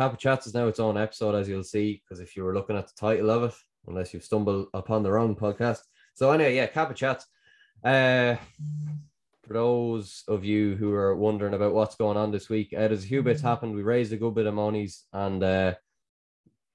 [0.00, 2.74] Kappa Chats is now its own episode, as you'll see, because if you were looking
[2.74, 3.54] at the title of it,
[3.86, 5.80] unless you've stumbled upon the wrong podcast.
[6.14, 7.26] So anyway, yeah, Kappa Chats.
[7.84, 8.36] Uh,
[9.42, 13.04] for those of you who are wondering about what's going on this week, uh, there's
[13.04, 13.74] a few bits happened.
[13.74, 15.74] We raised a good bit of monies and uh,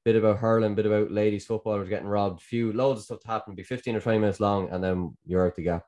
[0.03, 2.43] bit about hurling, bit about ladies footballers getting robbed.
[2.43, 3.55] Few loads of stuff to happen.
[3.55, 5.85] Be 15 or 20 minutes long, and then you're out the gap.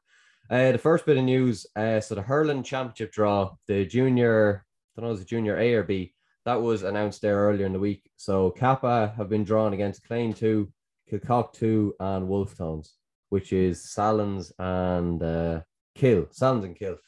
[0.49, 1.67] Uh, the first bit of news.
[1.75, 4.65] Uh, so the hurling championship draw, the junior,
[4.97, 6.15] I don't know, is it junior A or B?
[6.47, 8.09] That was announced there earlier in the week.
[8.15, 10.71] So Kappa have been drawn against Clane two,
[11.11, 12.93] Kilcock two, and Wolfe Tones,
[13.27, 15.59] which is Sallins and uh,
[15.93, 16.99] Kill, Sallins and Kill.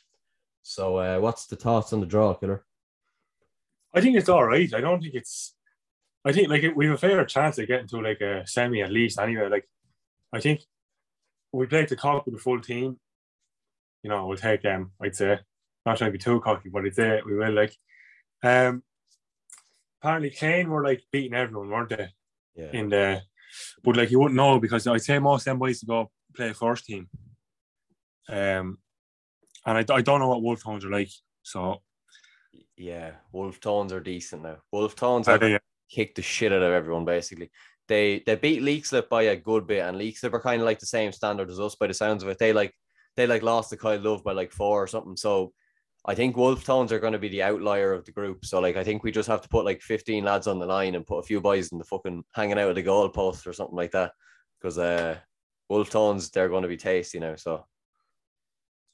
[0.62, 2.66] So uh, what's the thoughts on the draw, Killer?
[3.94, 4.74] I think it's all right.
[4.74, 5.56] I don't think it's.
[6.26, 8.92] I think like we have a fair chance of getting to like a semi at
[8.92, 9.22] least.
[9.22, 9.70] Anyway, like
[10.34, 10.66] I think
[11.54, 13.00] we played the cock with the full team.
[14.04, 14.92] You know, we'll take them.
[15.02, 15.40] I'd say
[15.86, 17.54] not trying to be too cocky, but I'd say we will.
[17.54, 17.74] Like,
[18.44, 18.84] um,
[20.02, 22.10] apparently Kane were like beating everyone, weren't they?
[22.56, 22.72] Yeah.
[22.74, 23.22] In the,
[23.84, 26.54] but like you wouldn't know because I'd say most of them boys to go play
[26.54, 27.10] first team.
[28.28, 28.78] Um,
[29.66, 31.10] and I, I don't know what Wolfe Tones are like,
[31.44, 31.82] so
[32.78, 34.58] Yeah, Wolfe Tones are decent now.
[34.72, 37.50] Wolfe Tones have think kicked the shit out of everyone basically.
[37.88, 40.86] They they beat Leixlip by a good bit, and Leixlip are kind of like the
[40.86, 42.38] same standard as us by the sounds of it.
[42.38, 42.74] They like
[43.18, 45.18] they like lost to Kyle Love by like four or something.
[45.18, 45.54] So
[46.06, 48.46] I think Wolfe Tones are going to be the outlier of the group.
[48.46, 50.96] So like I think we just have to put like 15 lads on the line
[50.96, 53.54] and put a few boys in the fucking hanging out at the goal post or
[53.54, 54.14] something like that.
[54.60, 55.18] Because uh
[55.70, 57.36] Wolfe Tones they're going to be tasty now.
[57.36, 57.66] So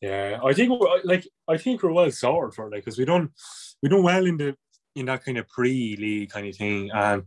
[0.02, 3.30] Yeah, I think we're, like I think we're well sorted for like because we done
[3.82, 4.56] we done well in the
[4.96, 7.24] in that kind of pre-league kind of thing, and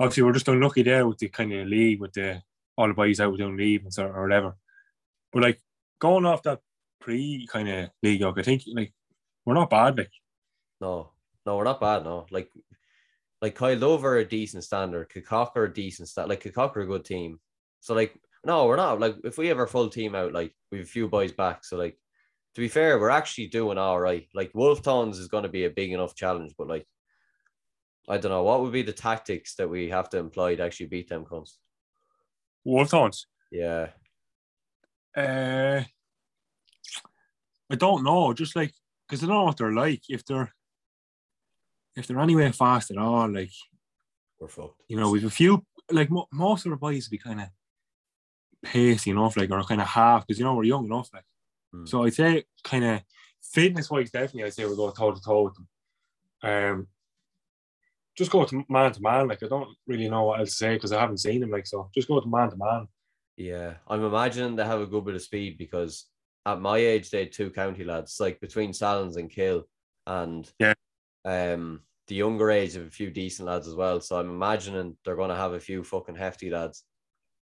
[0.00, 2.42] obviously we're just unlucky there with the kind of league with the
[2.76, 4.56] all the boys out doing leave or whatever.
[5.32, 5.60] But like
[6.00, 6.60] going off that
[7.00, 8.92] pre kind of league, like, I think like
[9.44, 9.98] we're not bad.
[9.98, 10.10] Like
[10.80, 11.10] no,
[11.46, 12.04] no, we're not bad.
[12.04, 12.50] No, like
[13.40, 15.10] like Kyle Love are a decent standard.
[15.10, 16.28] Kilcock are a decent stand.
[16.28, 17.40] Like Kilcock are a good team.
[17.80, 18.14] So like
[18.44, 19.00] no, we're not.
[19.00, 21.64] Like if we have our full team out, like we have a few boys back.
[21.64, 21.98] So like
[22.54, 24.28] to be fair, we're actually doing all right.
[24.34, 26.86] Like Wolfe Tones is going to be a big enough challenge, but like
[28.08, 30.86] I don't know what would be the tactics that we have to employ to actually
[30.86, 31.56] beat them cunts.
[32.66, 33.26] Wolverhamptons.
[33.50, 33.88] Yeah,
[35.16, 35.82] Uh,
[37.70, 38.32] I don't know.
[38.32, 38.72] Just like
[39.12, 40.04] because I don't know what they're like.
[40.08, 40.50] If they're
[41.96, 43.50] if they're anywhere fast at all, like
[44.40, 44.80] we're fucked.
[44.88, 47.48] you know, we've a few like mo- most of our boys be kind of
[48.64, 51.24] pacey enough, like or kind of half because you know we're young enough, like.
[51.74, 51.84] Hmm.
[51.84, 53.02] So I'd say kind of
[53.42, 55.68] fitness wise, definitely I'd say we'll go toe to toe with them.
[56.42, 56.86] Um,
[58.16, 59.28] just go to man to man.
[59.28, 61.50] Like I don't really know what else to say because I haven't seen them.
[61.50, 62.88] Like so, just go to man to man.
[63.36, 66.06] Yeah, I'm imagining they have a good bit of speed because
[66.46, 69.64] at my age they had two county lads, like between Sallins and Kill,
[70.06, 70.74] and Yeah.
[71.24, 74.00] um, the younger age of a few decent lads as well.
[74.00, 76.84] So I'm imagining they're going to have a few fucking hefty lads.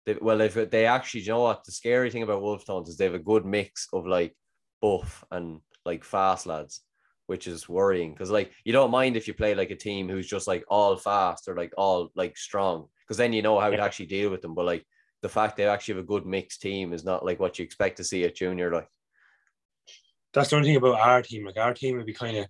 [0.06, 2.96] They, well, if they actually, you know what, the scary thing about Wolfe Tones is
[2.98, 4.36] they have a good mix of like
[4.82, 6.82] buff and like fast lads,
[7.26, 10.26] which is worrying because like you don't mind if you play like a team who's
[10.26, 13.78] just like all fast or like all like strong because then you know how to
[13.80, 14.54] actually deal with them.
[14.54, 14.84] But like
[15.24, 17.96] the fact they actually have a good mixed team is not like what you expect
[17.96, 18.70] to see at junior.
[18.70, 18.90] Like,
[20.34, 21.46] That's the only thing about our team.
[21.46, 22.46] Like our team would be kind of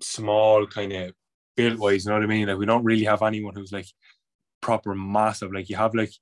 [0.00, 1.12] small, kind of
[1.56, 2.04] built wise.
[2.04, 2.46] You know what I mean?
[2.46, 3.88] Like we don't really have anyone who's like
[4.60, 5.52] proper massive.
[5.52, 6.12] Like you have like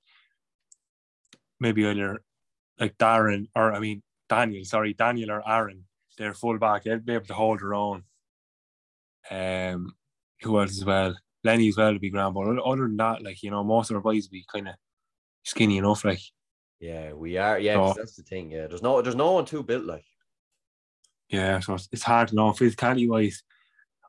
[1.60, 2.22] maybe either
[2.80, 4.64] like Darren or I mean Daniel.
[4.64, 5.84] Sorry, Daniel or Aaron.
[6.16, 6.84] They're fullback.
[6.84, 8.04] They'd be able to hold their own.
[9.30, 9.94] Um,
[10.40, 11.14] who else as well?
[11.42, 12.32] Lenny as well would be grand.
[12.32, 14.76] But other than that, like you know, most of our boys would be kind of
[15.44, 16.04] skinny enough.
[16.04, 16.20] Like
[16.80, 17.58] yeah, we are.
[17.58, 17.94] Yeah, Oh.
[17.96, 18.50] that's the thing.
[18.50, 20.04] Yeah, there's no, there's no one too built like.
[21.30, 23.42] Yeah, so it's, it's hard to know physicality wise.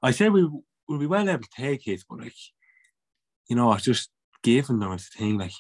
[0.04, 0.44] I say we
[0.88, 2.36] will be well able to take it, but like,
[3.48, 4.10] you know, it's just
[4.44, 5.54] giving them is the thing, like,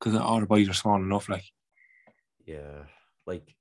[0.00, 1.44] because all the boys are small enough, like,
[2.44, 2.84] Yeah,
[3.26, 3.54] like,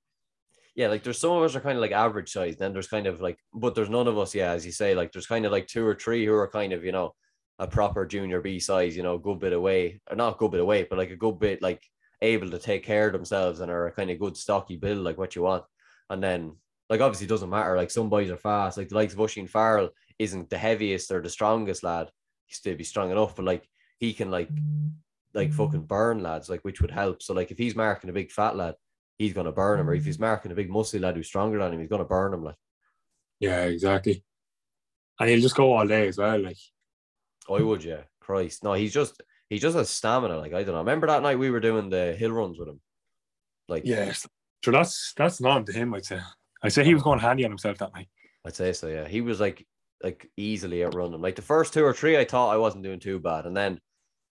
[0.76, 2.58] yeah, like there's some of us are kind of like average size.
[2.58, 4.34] Then there's kind of like, but there's none of us.
[4.36, 6.74] Yeah, as you say, like there's kind of like two or three who are kind
[6.74, 7.14] of you know
[7.60, 8.96] a proper junior B size.
[8.96, 11.62] You know, good bit away or not good bit away, but like a good bit
[11.62, 11.84] like
[12.22, 15.18] able to take care of themselves and are a kind of good stocky build like
[15.18, 15.64] what you want.
[16.10, 16.56] And then
[16.90, 17.76] like obviously it doesn't matter.
[17.76, 18.78] Like some boys are fast.
[18.78, 22.10] Like the likes of Oisin Farrell isn't the heaviest or the strongest lad.
[22.46, 23.68] He still be strong enough, but like
[24.00, 24.50] he can like
[25.34, 27.22] like fucking burn lads, like which would help.
[27.22, 28.76] So like if he's marking a big fat lad,
[29.18, 29.90] he's gonna burn him.
[29.90, 32.34] Or if he's marking a big muscly lad who's stronger than him, he's gonna burn
[32.34, 32.44] him.
[32.44, 32.56] Like
[33.40, 34.24] yeah, exactly.
[35.20, 36.58] And he'll just go all day as well, like,
[37.50, 38.02] I would, yeah.
[38.20, 40.38] Christ, no, he's just he just has stamina.
[40.38, 40.80] Like I don't know.
[40.80, 42.80] Remember that night we were doing the hill runs with him.
[43.68, 44.28] Like yes.
[44.64, 46.20] So that's that's not to him, I'd say.
[46.64, 48.10] I'd say he was going handy on himself that night.
[48.46, 48.88] I'd say so.
[48.88, 49.66] Yeah, he was like
[50.04, 51.22] like easily outrun them.
[51.22, 53.80] Like the first two or three, I thought I wasn't doing too bad, and then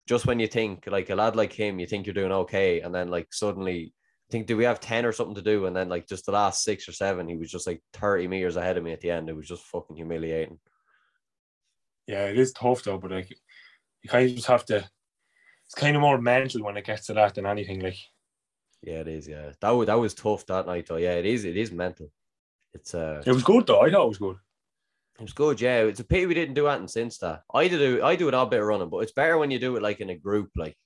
[0.08, 2.96] just when you think like a lad like him, you think you're doing okay, and
[2.96, 3.94] then like suddenly
[4.30, 6.32] I think do we have 10 or something to do and then like just the
[6.32, 9.12] last six or seven he was just like 30 meters ahead of me at the
[9.12, 10.58] end it was just fucking humiliating
[12.08, 13.30] yeah it is tough though but like
[14.02, 17.14] you kind of just have to it's kind of more mental when it gets to
[17.14, 17.98] that than anything like
[18.82, 21.46] yeah it is yeah that was that was tough that night though yeah it is
[21.46, 22.10] it is mental
[22.74, 24.38] it's uh it was good though I thought it was good
[25.20, 28.04] it was good yeah it's a pity we didn't do anything since that I do
[28.04, 30.00] I do an odd bit of running but it's better when you do it like
[30.00, 30.78] in a group like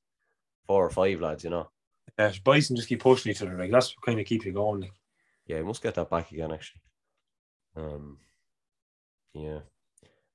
[0.68, 1.70] four or five lads you know
[2.18, 3.58] yeah, Bison just keep pushing each other.
[3.58, 4.82] Like that's what kind of keeps you going.
[4.82, 4.94] Like.
[5.48, 6.52] Yeah, we must get that back again.
[6.52, 6.82] Actually.
[7.76, 8.18] Um.
[9.34, 9.60] Yeah.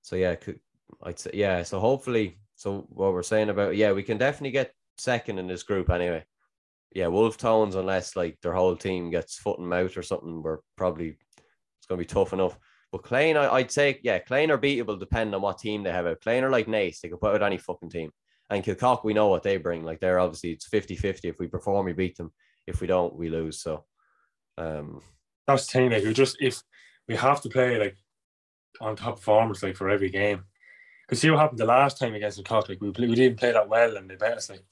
[0.03, 0.37] So yeah,
[1.03, 1.63] I'd say yeah.
[1.63, 5.63] So hopefully, so what we're saying about yeah, we can definitely get second in this
[5.63, 6.25] group anyway.
[6.93, 10.59] Yeah, Wolfe Tones, unless like their whole team gets foot and mouth or something, we're
[10.77, 11.17] probably
[11.79, 12.59] it's gonna be tough enough.
[12.93, 16.07] But Clane, I, would say, yeah, Clane are beatable depending on what team they have
[16.07, 16.21] out.
[16.21, 18.11] Clane are like Naas, they could put out any fucking team.
[18.49, 19.85] And Kilcock, we know what they bring.
[19.85, 21.27] Like they're obviously it's 50-50.
[21.27, 22.33] If we perform, we beat them.
[22.67, 23.63] If we don't, we lose.
[23.63, 23.85] So
[24.59, 25.01] um
[25.47, 26.61] that's the thing, like we just if
[27.07, 27.97] we have to play like
[28.81, 30.45] on top performance like for every game.
[31.11, 33.51] Because see what happened the last time against Kilcock, like we play, we didn't play
[33.51, 34.63] that well and they bet us like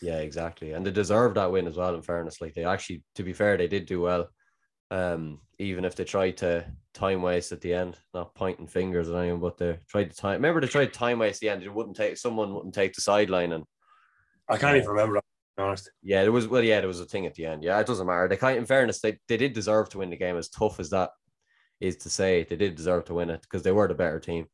[0.00, 0.72] yeah, exactly.
[0.72, 2.40] And they deserved that win as well, in fairness.
[2.40, 4.30] Like they actually, to be fair, they did do well.
[4.90, 6.64] Um, even if they tried to
[6.94, 10.36] time waste at the end, not pointing fingers at anyone, but they tried to time.
[10.36, 11.62] Remember, they tried to time waste at the end.
[11.62, 13.64] It wouldn't take someone wouldn't take the sideline, and
[14.48, 15.16] I can't even remember.
[15.16, 15.24] That,
[15.62, 15.90] honest.
[16.02, 17.62] Yeah, there was well, yeah, there was a thing at the end.
[17.62, 18.26] Yeah, it doesn't matter.
[18.26, 20.36] They kind, in fairness, they they did deserve to win the game.
[20.36, 21.10] As tough as that
[21.78, 24.46] is to say, they did deserve to win it because they were the better team.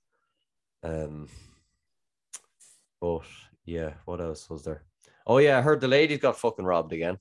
[0.82, 1.28] Um,
[3.00, 3.22] but
[3.64, 4.82] yeah, what else was there?
[5.26, 7.18] Oh yeah, I heard the ladies got fucking robbed again.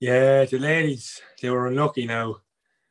[0.00, 2.38] Yeah, the ladies, they were unlucky now.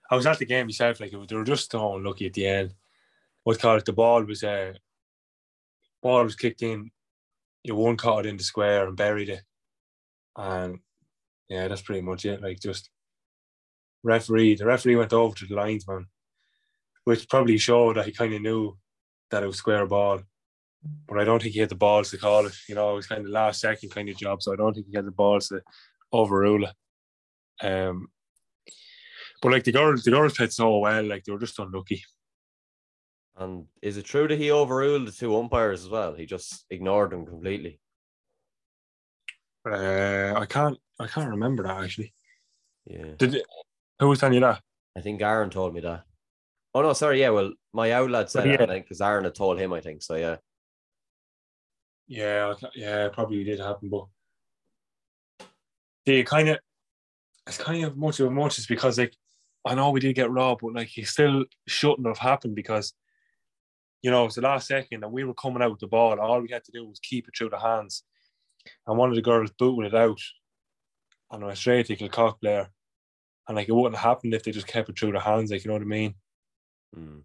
[0.09, 2.73] I was at the game myself, like they were just so unlucky at the end.
[3.43, 3.85] What call it?
[3.85, 4.73] The ball was uh
[6.01, 6.91] ball was kicked in.
[7.63, 9.41] You one caught in the square and buried it.
[10.35, 10.79] And
[11.49, 12.41] yeah, that's pretty much it.
[12.41, 12.89] Like just
[14.03, 16.07] referee, the referee went over to the linesman,
[17.03, 18.77] which probably showed that he kind of knew
[19.31, 20.21] that it was square ball.
[21.07, 22.55] But I don't think he had the balls to call it.
[22.67, 24.87] You know, it was kind of last second kind of job, so I don't think
[24.89, 25.61] he had the balls to
[26.11, 27.65] overrule it.
[27.65, 28.07] Um,
[29.41, 32.03] but like the girls, the girls played so well, like they were just unlucky.
[33.37, 36.13] And is it true that he overruled the two umpires as well?
[36.13, 37.79] He just ignored them completely.
[39.67, 42.13] Uh, I can't, I can't remember that actually.
[42.85, 43.13] Yeah.
[43.17, 43.45] Did it,
[43.99, 44.61] who was telling you that?
[44.97, 46.03] I think Aaron told me that.
[46.73, 47.19] Oh no, sorry.
[47.19, 48.61] Yeah, well, my outlet said yeah.
[48.61, 49.73] it because Aaron had told him.
[49.73, 50.15] I think so.
[50.15, 50.37] Yeah.
[52.07, 54.05] Yeah, yeah, probably did happen, but
[56.05, 56.59] the kind of
[57.47, 59.15] it's kind of much of a much is because like
[59.65, 62.93] I know we did get robbed, but like it still shouldn't have happened because
[64.01, 66.19] you know it's the last second and we were coming out with the ball.
[66.19, 68.03] All we had to do was keep it through the hands,
[68.87, 70.19] and one of the girls booting it out,
[71.31, 72.69] and went straight to Kilcock player,
[73.47, 75.51] and like it wouldn't have happened if they just kept it through the hands.
[75.51, 76.15] Like you know what I mean?
[76.97, 77.23] Mm.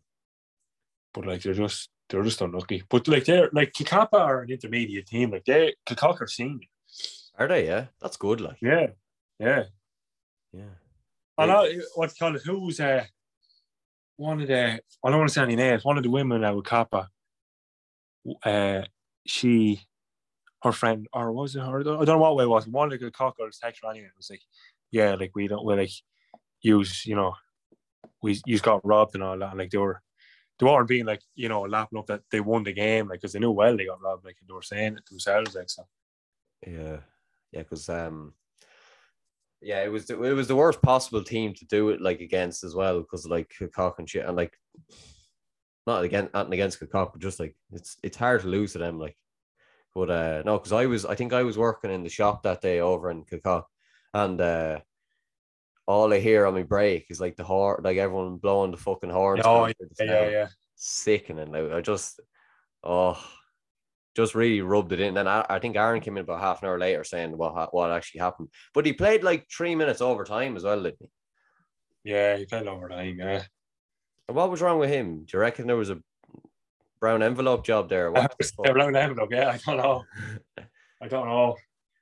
[1.14, 2.82] But like they're just they're just unlucky.
[2.88, 5.30] But like they're like Kilcapa are an intermediate team.
[5.30, 6.68] Like they Kilcock are senior.
[7.38, 7.66] Are they?
[7.66, 8.40] Yeah, that's good.
[8.40, 8.88] Like yeah,
[9.38, 9.64] yeah.
[10.52, 10.62] Yeah.
[11.38, 12.42] I know what you call it.
[12.42, 13.04] Who was uh,
[14.16, 14.80] one of the?
[15.04, 15.84] I don't want to say any names.
[15.84, 17.08] One of the women at Kappa.
[18.42, 18.82] Uh,
[19.26, 19.82] she,
[20.62, 21.80] her friend, or was it her?
[21.80, 22.66] I don't know what way it was.
[22.66, 24.06] One of the cockers text her anyway.
[24.06, 24.40] It was like,
[24.90, 25.90] yeah, like we don't, we like,
[26.60, 27.34] use, you know,
[28.26, 29.50] we you got robbed and all that.
[29.50, 30.02] And like they were,
[30.58, 33.32] they weren't being like, you know, laughing up that they won the game, like because
[33.32, 35.86] they knew well they got robbed, like they were saying it themselves, like so.
[36.66, 36.98] Yeah,
[37.52, 38.34] yeah, because um,
[39.62, 42.64] yeah, it was the, it was the worst possible team to do it like against
[42.64, 44.58] as well because like Cock and shit and like
[45.86, 48.98] not against not against Cock, but just like it's it's hard to lose to them
[48.98, 49.16] like.
[49.94, 52.60] But uh no, because I was I think I was working in the shop that
[52.60, 53.64] day over in Kilcock
[54.12, 54.80] and uh
[55.86, 59.10] all I hear on my break is like the horn, like everyone blowing the fucking
[59.10, 59.42] horns.
[59.44, 60.48] Oh, yeah, yeah, yeah.
[60.74, 61.52] Sickening.
[61.52, 62.20] Like, I just,
[62.82, 63.22] oh,
[64.16, 65.14] just really rubbed it in.
[65.14, 67.90] Then I, I think Aaron came in about half an hour later saying what what
[67.90, 68.48] actually happened.
[68.74, 71.10] But he played like three minutes overtime as well, didn't he?
[72.10, 73.18] Yeah, he played overtime.
[73.18, 73.42] Yeah.
[74.28, 75.24] And what was wrong with him?
[75.24, 76.02] Do you reckon there was a
[76.98, 78.10] brown envelope job there?
[78.10, 79.30] What a brown envelope?
[79.30, 80.04] Yeah, I don't know.
[81.02, 81.56] I don't know.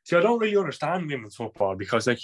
[0.05, 2.21] See, I don't really understand women's football because like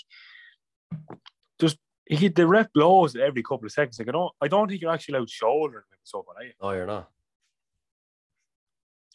[2.11, 3.99] he the ref blows every couple of seconds.
[3.99, 6.53] Like I don't I don't think you're actually out shouldering women's football, are you?
[6.61, 7.09] Oh, you're not.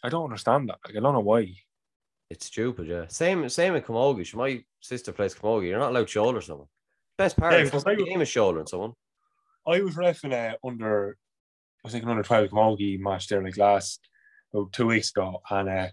[0.04, 0.80] I don't understand that.
[0.86, 1.54] Like, I don't know why.
[2.30, 3.06] It's stupid, yeah.
[3.08, 4.34] Same same in Camogie.
[4.36, 5.68] My sister plays Camogie.
[5.68, 6.68] You're not allowed shoulder someone.
[7.18, 8.94] Best part yeah, of the game is shouldering someone.
[9.68, 11.18] I was refing uh, under
[11.84, 14.00] I was an under twelve camogie match there like last
[14.54, 15.88] about two weeks ago, and uh,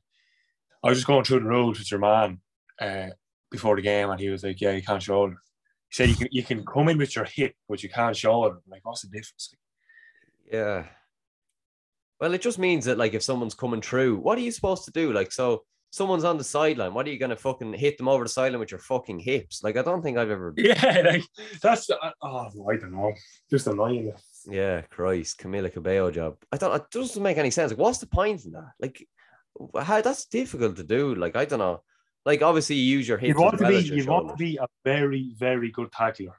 [0.82, 2.40] I was just going through the rules with your man
[2.80, 3.08] uh,
[3.50, 5.36] before the game, and he was like, "Yeah, you can't shoulder."
[5.92, 8.56] He said you can you can come in with your hip, but you can't shoulder.
[8.56, 9.54] I'm like, what's the difference?
[10.50, 10.86] Yeah.
[12.18, 14.90] Well, it just means that like if someone's coming through, what are you supposed to
[14.90, 15.12] do?
[15.12, 18.30] Like, so someone's on the sideline, what are you gonna fucking hit them over the
[18.30, 19.62] sideline with your fucking hips?
[19.62, 20.54] Like, I don't think I've ever.
[20.56, 21.24] Yeah, like
[21.60, 23.12] that's uh, oh, I don't know,
[23.50, 24.12] just annoying.
[24.46, 26.36] Yeah, Christ, Camila Cabello job.
[26.50, 26.74] I don't.
[26.74, 27.72] It doesn't make any sense.
[27.72, 28.72] Like, what's the point in that?
[28.80, 29.06] Like,
[29.80, 31.14] how that's difficult to do.
[31.14, 31.82] Like, I don't know.
[32.24, 33.36] Like, obviously, you use your hips.
[33.36, 36.38] You want to be you want to be a very very good tackler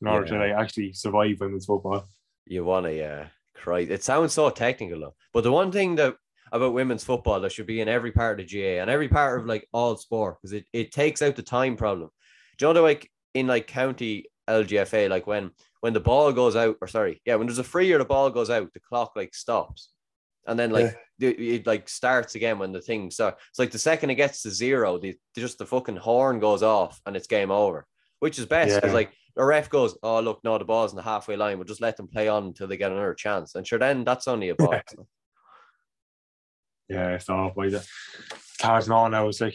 [0.00, 2.04] in order to like, actually survive in women's football.
[2.46, 3.26] You want to, yeah.
[3.54, 5.14] Christ, it sounds so technical though.
[5.32, 6.16] But the one thing that
[6.52, 9.40] about women's football that should be in every part of the GAA and every part
[9.40, 12.10] of like all sport because it, it takes out the time problem.
[12.56, 16.76] Do you know like in like county LGFA, like when when the ball goes out,
[16.80, 19.34] or sorry, yeah, when there's a free or the ball goes out, the clock like
[19.34, 19.90] stops,
[20.48, 23.40] and then like it, it like starts again when the thing starts.
[23.50, 27.00] It's like the second it gets to zero, the just the fucking horn goes off
[27.06, 27.86] and it's game over,
[28.18, 28.94] which is best because Yeah.
[28.94, 31.58] like a ref goes, oh look, no, the ball's in the halfway line.
[31.58, 33.54] We'll just let them play on until they get another chance.
[33.54, 34.94] And sure, then that's only a box.
[36.88, 37.86] Yeah, it's all by the
[38.60, 39.28] cards on now.
[39.28, 39.54] It's like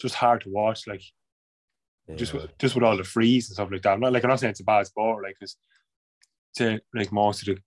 [0.00, 0.86] just hard to watch.
[0.86, 1.02] Like
[2.16, 2.42] just Yeah.
[2.42, 3.92] with, just with all the freeze and stuff like that.
[3.94, 5.56] I'm not like I'm not saying it's a bad sport, like because
[6.56, 7.62] to like most of the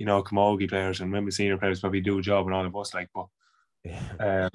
[0.00, 2.74] you know camogie players and women senior players probably do a job and all of
[2.74, 3.26] us like, but
[3.84, 4.02] yeah.
[4.18, 4.50] um,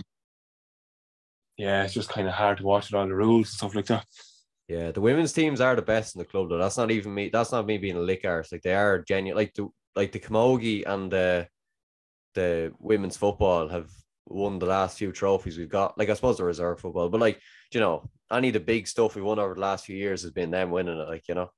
[1.56, 3.86] yeah, it's just kind of hard to watch it all the rules and stuff like
[3.86, 4.06] that.
[4.68, 6.58] Yeah, the women's teams are the best in the club though.
[6.58, 7.30] That's not even me.
[7.32, 8.52] That's not me being a lick arse.
[8.52, 9.38] Like they are genuine.
[9.38, 11.48] Like the like the camogie and the
[12.34, 13.90] the women's football have
[14.26, 15.96] won the last few trophies we've got.
[15.98, 17.40] Like I suppose the reserve football, but like
[17.72, 20.32] you know, any of the big stuff we won over the last few years has
[20.32, 21.08] been them winning it.
[21.08, 21.52] Like you know,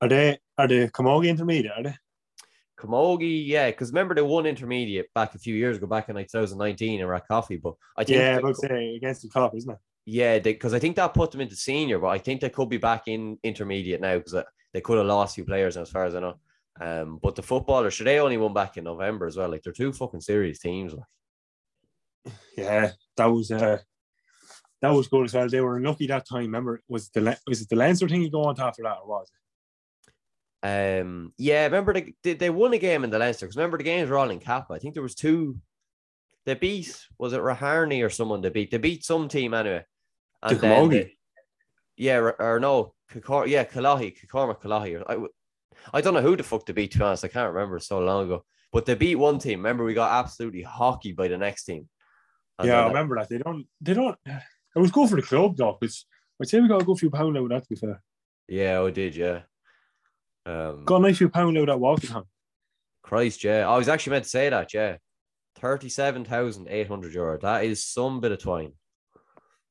[0.00, 1.72] Are they are they camogie intermediate?
[1.76, 1.96] Are they?
[2.82, 6.28] Camogie, yeah, because remember they won intermediate back a few years ago, back in like
[6.30, 7.60] 2019 in Rathcoffey.
[7.62, 9.78] But I think Yeah, the- I would say against the top, isn't it?
[10.04, 12.78] Yeah, because I think that put them into senior, but I think they could be
[12.78, 14.34] back in intermediate now because
[14.72, 16.34] they could have lost a few players, as far as I know.
[16.80, 19.48] Um, but the footballers, should they only won back in November as well?
[19.48, 20.92] Like they're two fucking serious teams.
[20.94, 23.78] Like, Yeah, that was uh,
[24.80, 25.48] that was good as well.
[25.48, 26.42] They were lucky that time.
[26.42, 29.08] Remember, was the was it the Leinster thing you go on to after that, or
[29.08, 29.38] was it?
[30.62, 33.84] Um, yeah, remember they they, they won a game in the Leinster because remember the
[33.84, 34.74] games were all in Kappa.
[34.74, 35.58] I think there was two.
[36.46, 38.40] They beat was it Raharney or someone?
[38.40, 39.84] They beat they beat some team anyway.
[40.48, 41.16] The then they-
[41.96, 45.02] yeah, or, or no, Kikor, yeah, Kalahi, Kilcormac Killoughey.
[45.06, 47.24] I, I don't know who the fuck they beat, to be honest.
[47.24, 48.44] I can't remember so long ago.
[48.72, 49.58] But they beat one team.
[49.58, 51.88] Remember, we got absolutely hockey by the next team.
[52.58, 53.28] And yeah, I remember that.
[53.28, 53.66] They don't.
[53.80, 54.16] They don't.
[54.26, 56.06] It was good for the club though, because
[56.40, 57.62] I'd say we got a good few pound out of that.
[57.64, 58.02] To be fair,
[58.48, 59.42] Yeah, I did, yeah.
[60.46, 62.24] Um, got a nice few pound out of that Walkertown.
[63.02, 63.68] Christ, yeah.
[63.68, 64.96] I was actually meant to say that, yeah.
[65.56, 67.38] 37,800 euro.
[67.38, 68.72] That is some bit of twine.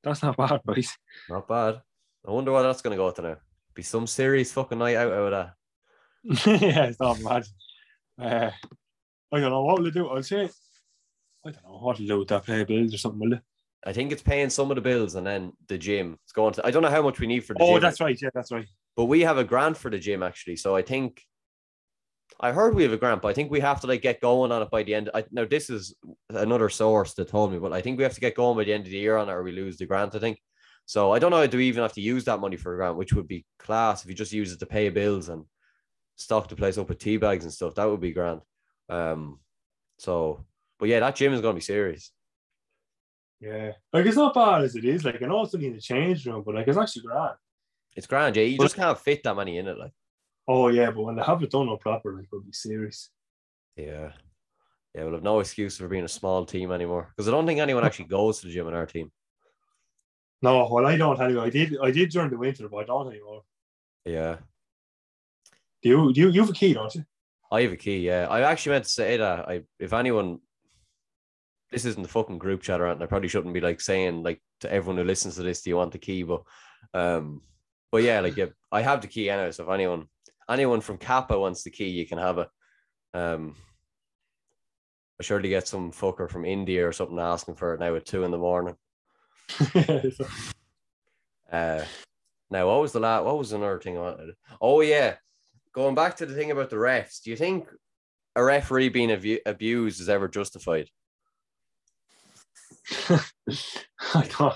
[0.04, 0.96] That's not bad, boys.
[1.30, 1.82] Not bad.
[2.28, 3.38] I wonder what that's going to go to now.
[3.74, 5.54] Be some serious fucking night out out of
[6.44, 6.62] that.
[6.62, 7.46] yeah, it's not bad.
[8.20, 8.52] Uh,
[9.32, 10.08] I don't know what will they do.
[10.10, 10.50] I'll say.
[11.46, 13.20] I don't know what will do with that play bills or something.
[13.20, 13.42] Will they?
[13.84, 16.20] I think it's paying some of the bills and then the gym.
[16.24, 16.66] It's going to.
[16.66, 17.82] I don't know how much we need for the Oh, gym.
[17.82, 18.18] that's right.
[18.22, 18.68] Yeah, that's right.
[18.96, 20.56] But we have a grant for the gym actually.
[20.56, 21.24] So I think
[22.40, 24.52] I heard we have a grant, but I think we have to like get going
[24.52, 25.10] on it by the end.
[25.14, 25.96] I now this is
[26.30, 28.74] another source that told me, but I think we have to get going by the
[28.74, 30.40] end of the year on it or we lose the grant, I think.
[30.86, 32.98] So I don't know do we even have to use that money for a grant,
[32.98, 35.46] which would be class if you just use it to pay bills and
[36.16, 37.76] stock the place up with tea bags and stuff.
[37.76, 38.42] That would be grand.
[38.90, 39.40] Um
[40.00, 40.46] so
[40.80, 42.12] but yeah, that gym is gonna be serious.
[43.40, 45.06] Yeah, like it's not bad as it is.
[45.06, 47.36] Like I know it's only in the change room, but like it's actually grand.
[47.96, 48.44] It's grand, yeah.
[48.44, 49.92] You But- just can't fit that many in it, like
[50.48, 53.10] Oh yeah, but when they have it done up proper, like it'll be serious.
[53.76, 54.12] Yeah.
[54.94, 57.14] Yeah, we'll have no excuse for being a small team anymore.
[57.16, 59.12] Because I don't think anyone actually goes to the gym in our team.
[60.42, 61.46] No, well I don't anyway.
[61.46, 61.78] I did.
[61.82, 63.44] I did during the winter, but I don't anymore.
[64.06, 64.38] Yeah.
[65.84, 66.14] Do you?
[66.14, 66.30] Do you?
[66.30, 67.06] You have a key, don't you?
[67.52, 68.28] I have a key, yeah.
[68.30, 69.48] I actually meant to say that.
[69.48, 70.40] I if anyone
[71.72, 74.42] this isn't the fucking group chat or anything, I probably shouldn't be like saying like
[74.62, 76.24] to everyone who listens to this, do you want the key?
[76.24, 76.42] But
[76.94, 77.42] um
[77.92, 79.52] but yeah, like yeah, I have the key anyway.
[79.52, 80.08] So if anyone
[80.50, 82.50] anyone from Kappa wants the key, you can have it.
[83.14, 83.56] Um
[85.20, 88.24] I surely get some fucker from India or something asking for it now at two
[88.24, 88.76] in the morning.
[91.52, 91.84] Uh,
[92.50, 93.26] now, what was the last?
[93.26, 93.98] What was another thing?
[93.98, 94.36] I wanted?
[94.62, 95.16] Oh yeah,
[95.74, 97.22] going back to the thing about the refs.
[97.22, 97.68] Do you think
[98.36, 100.88] a referee being abu- abused is ever justified?
[104.14, 104.56] I.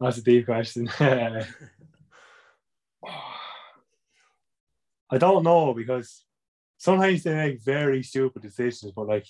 [0.00, 0.88] That's a deep question.
[5.10, 6.24] I don't know because
[6.76, 9.26] sometimes they make very stupid decisions, but like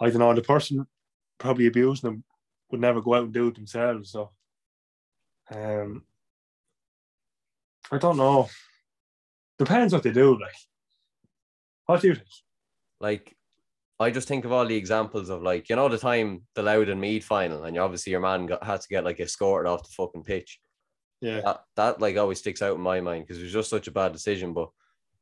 [0.00, 0.86] I don't know, the person
[1.38, 2.24] probably abusing them
[2.70, 4.10] would never go out and do it themselves.
[4.10, 4.30] So
[5.50, 6.04] um
[7.90, 8.48] I don't know.
[9.58, 10.54] Depends what they do, like.
[11.86, 12.28] What do you think?
[13.00, 13.34] Like,
[13.98, 16.88] I just think of all the examples of like, you know, the time the Louth
[16.88, 19.94] and Meath final, and obviously your man got had to get like escorted off the
[19.94, 20.60] fucking pitch.
[21.20, 21.40] Yeah.
[21.40, 23.92] That, that like always sticks out in my mind because it was just such a
[23.92, 24.52] bad decision.
[24.54, 24.70] But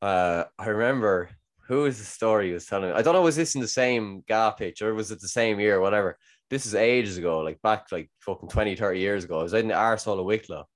[0.02, 1.30] uh I remember
[1.68, 2.94] who was the story he was telling me?
[2.94, 5.58] I don't know, was this in the same GAA pitch or was it the same
[5.58, 6.16] year, whatever?
[6.48, 9.40] This is ages ago, like back like fucking 20, 30 years ago.
[9.40, 10.66] I was in the arsehole of Wicklow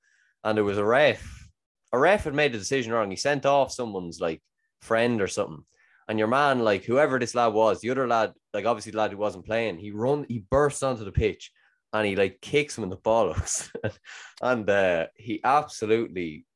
[0.43, 1.49] and there was a ref.
[1.93, 3.11] A ref had made a decision wrong.
[3.11, 4.43] He sent off someone's like
[4.81, 5.65] friend or something.
[6.09, 9.13] And your man, like whoever this lad was, the other lad, like obviously the lad
[9.13, 11.53] who wasn't playing, he run, he bursts onto the pitch
[11.93, 13.71] and he like kicks him in the bollocks.
[14.43, 16.47] and uh, he absolutely,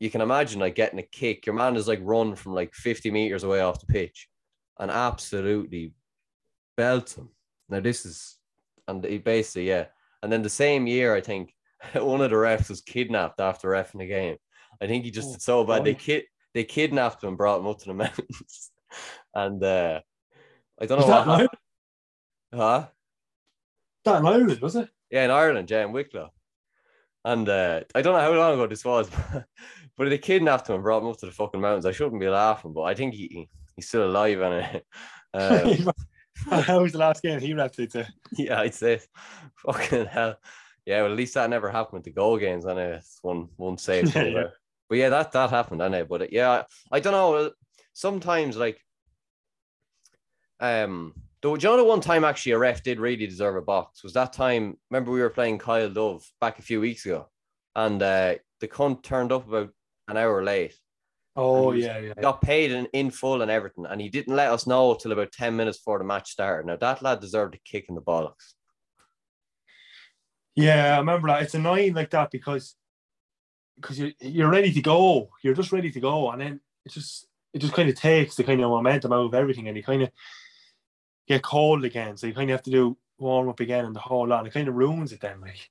[0.00, 1.46] you can imagine like getting a kick.
[1.46, 4.28] Your man is like run from like 50 meters away off the pitch
[4.78, 5.92] and absolutely
[6.76, 7.28] belts him.
[7.68, 8.38] Now, this is,
[8.86, 9.86] and he basically, yeah.
[10.22, 11.54] And then the same year, I think
[11.94, 14.36] one of the refs was kidnapped after refing the game.
[14.80, 15.84] I think he just Oh, did so bad.
[15.84, 18.70] They kid they kidnapped him and brought him up to the mountains.
[19.34, 20.00] and uh
[20.80, 21.48] I don't know what happened.
[22.54, 22.86] Huh?
[24.12, 24.88] That in Ireland, was it?
[25.10, 26.30] Yeah, in Ireland, yeah, in Wicklow.
[27.24, 29.10] And uh, I don't know how long ago this was,
[29.96, 31.86] but they kidnapped him and brought him up to the fucking mountains.
[31.86, 34.40] I shouldn't be laughing, but I think he, he- he's still alive.
[34.40, 34.82] And
[35.34, 35.92] uh,
[36.62, 38.06] How was the last game he wrapped it to?
[38.36, 39.00] yeah, I'd say
[39.56, 40.36] fucking hell.
[40.86, 42.64] Yeah, well, at least that never happened with the goal games.
[42.64, 44.44] I know it's one one safe thing Yeah.
[44.88, 46.04] But yeah, that that happened, I know.
[46.06, 47.50] But uh, yeah, I don't know.
[47.92, 48.82] Sometimes like,
[50.60, 54.02] um, do you know the one time actually a ref did really deserve a box
[54.02, 54.76] was that time?
[54.90, 57.28] Remember we were playing Kyle Love back a few weeks ago,
[57.76, 59.70] and uh, the cunt turned up about
[60.08, 60.74] an hour late.
[61.36, 62.12] Oh And he was- yeah, yeah.
[62.20, 65.32] Got paid in, in full and everything, and he didn't let us know till about
[65.32, 66.66] ten minutes before the match started.
[66.66, 68.54] Now that lad deserved a kick in the bollocks.
[70.56, 71.42] Yeah, I remember that.
[71.42, 72.74] It's annoying like that because
[73.76, 75.28] because you're you're ready to go.
[75.42, 78.44] You're just ready to go, and then it just it just kind of takes the
[78.44, 80.10] kind of momentum out of everything, and you kind of
[81.28, 82.16] get cold again.
[82.16, 84.40] So you kind of have to do warm up again and the whole lot.
[84.40, 85.40] And it kind of ruins it then.
[85.40, 85.70] Like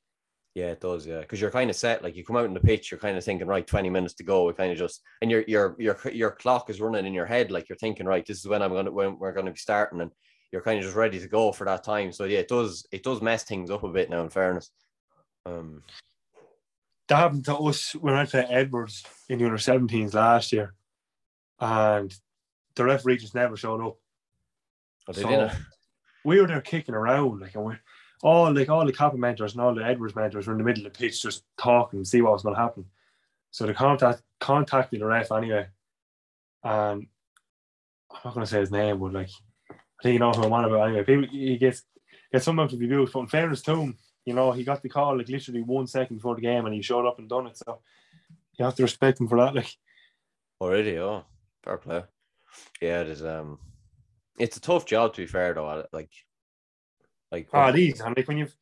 [0.53, 1.05] Yeah, it does.
[1.05, 2.03] Yeah, because you're kind of set.
[2.03, 4.23] Like you come out in the pitch, you're kind of thinking, right, twenty minutes to
[4.23, 4.45] go.
[4.45, 7.51] We kind of just, and your your your your clock is running in your head.
[7.51, 10.11] Like you're thinking, right, this is when I'm gonna when we're gonna be starting, and
[10.51, 12.11] you're kind of just ready to go for that time.
[12.11, 14.23] So yeah, it does it does mess things up a bit now.
[14.23, 14.71] In fairness,
[15.45, 15.83] um,
[17.07, 20.73] that happened to us when I played Edwards in the under 17s last year,
[21.59, 22.13] and
[22.75, 23.97] the referee just never showed up.
[25.07, 25.53] But they So- didn't.
[26.25, 27.73] we were there kicking around, like, and we
[28.23, 30.85] all like all the Kappa mentors and all the Edwards mentors were in the middle
[30.85, 32.85] of the pitch just talking, see what was going to happen.
[33.51, 35.67] So they contact contacted the ref anyway,
[36.63, 37.07] and
[38.11, 39.29] I'm not going to say his name, but like,
[39.71, 41.03] I think you know who I'm on about anyway.
[41.03, 41.83] People, he gets
[42.31, 44.89] gets some of the views, but in fairness to him, you know, he got the
[44.89, 47.57] call like literally one second before the game, and he showed up and done it.
[47.57, 47.79] So
[48.57, 49.55] you have to respect him for that.
[49.55, 49.73] Like,
[50.59, 51.23] Already, oh,
[51.63, 52.03] fair play.
[52.81, 53.23] Yeah, it is.
[53.23, 53.59] Um,
[54.37, 55.85] it's a tough job to be fair though.
[55.91, 56.11] Like,
[57.31, 58.55] like ah, these and like when you've,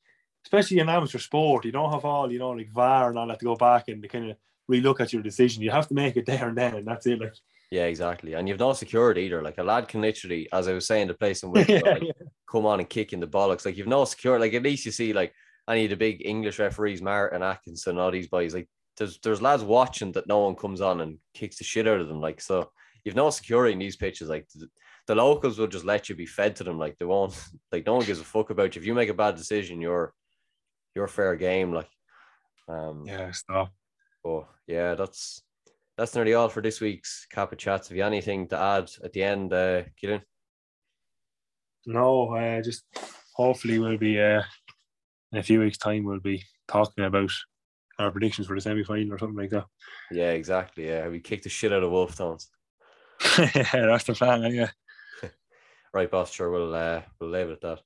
[0.46, 3.40] especially in amateur sport, you don't have all you know like VAR and all that
[3.40, 4.38] to go back and to kind of
[4.72, 5.62] relook at your decision.
[5.62, 7.20] You have to make it there and then, and that's it.
[7.20, 7.34] Like,
[7.72, 8.34] Yeah, exactly.
[8.34, 9.42] And you've no security either.
[9.42, 12.04] Like a lad can literally, as I was saying, the place in which yeah, like,
[12.50, 13.66] come on and kick in the bollocks.
[13.66, 14.42] Like you've no security.
[14.42, 15.34] Like at least you see like
[15.70, 18.54] any of the big English referees, Martin Atkinson, all these boys.
[18.54, 22.00] Like there's there's lads watching that no one comes on and kicks the shit out
[22.00, 22.22] of them.
[22.22, 22.72] Like so,
[23.04, 24.30] you've no security in these pitches.
[24.30, 24.48] Like
[25.08, 26.80] the locals will just let you be fed to them.
[26.80, 27.38] Like they won't.
[27.72, 28.82] Like no one gives a fuck about you.
[28.82, 30.14] If you make a bad decision, you're
[30.96, 31.74] you're fair game.
[31.74, 31.90] Like
[32.68, 33.04] um.
[33.06, 33.72] yeah, stop.
[34.24, 35.44] But yeah, that's
[35.98, 37.90] that's nearly all for this week's Kappa Chats.
[37.90, 40.22] Have you anything to add at the end, uh, Kieran?
[41.86, 42.84] No, uh, just
[43.34, 44.42] hopefully we'll be uh,
[45.32, 47.32] in a few weeks' time we'll be talking about
[48.00, 49.66] our predictions for the semi final or something like that.
[50.12, 50.88] Yeah, exactly.
[50.88, 52.50] Yeah, we kicked the shit out of Wolfe Tones.
[53.38, 54.44] yeah, that's the plan.
[54.44, 54.70] Anyway.
[55.96, 56.30] Right, boss.
[56.34, 57.80] Sure, we'll uh, we'll leave it at that.